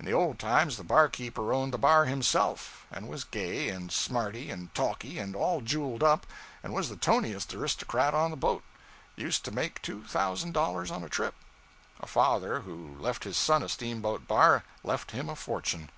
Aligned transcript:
In 0.00 0.04
the 0.04 0.10
old 0.12 0.40
times 0.40 0.76
the 0.76 0.82
barkeeper 0.82 1.52
owned 1.52 1.72
the 1.72 1.78
bar 1.78 2.04
himself, 2.06 2.84
'and 2.90 3.06
was 3.06 3.22
gay 3.22 3.68
and 3.68 3.92
smarty 3.92 4.50
and 4.50 4.74
talky 4.74 5.16
and 5.20 5.36
all 5.36 5.60
jeweled 5.60 6.02
up, 6.02 6.26
and 6.64 6.74
was 6.74 6.88
the 6.88 6.96
toniest 6.96 7.54
aristocrat 7.54 8.12
on 8.12 8.32
the 8.32 8.36
boat; 8.36 8.64
used 9.14 9.44
to 9.44 9.52
make 9.52 9.80
$2,000 9.82 10.90
on 10.90 11.04
a 11.04 11.08
trip. 11.08 11.34
A 12.00 12.08
father 12.08 12.62
who 12.62 12.96
left 12.98 13.22
his 13.22 13.36
son 13.36 13.62
a 13.62 13.68
steamboat 13.68 14.26
bar, 14.26 14.64
left 14.82 15.12
him 15.12 15.28
a 15.30 15.36
fortune. 15.36 15.88